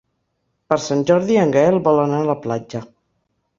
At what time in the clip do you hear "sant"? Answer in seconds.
0.85-1.03